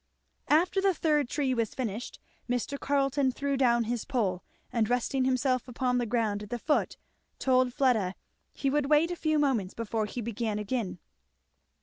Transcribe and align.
After 0.47 0.81
the 0.81 0.95
third 0.95 1.29
tree 1.29 1.53
was 1.53 1.75
finished 1.75 2.19
Mr. 2.49 2.79
Carleton 2.79 3.31
threw 3.31 3.55
down 3.55 3.83
his 3.83 4.03
pole, 4.03 4.43
and 4.73 4.89
resting 4.89 5.25
himself 5.25 5.67
upon 5.67 5.99
the 5.99 6.07
ground 6.07 6.41
at 6.41 6.49
the 6.49 6.57
foot 6.57 6.97
told 7.37 7.71
Fleda 7.71 8.15
he 8.51 8.71
would 8.71 8.89
wait 8.89 9.11
a 9.11 9.15
few 9.15 9.37
moments 9.37 9.75
before 9.75 10.07
he 10.07 10.19
began 10.19 10.57
again. 10.57 10.97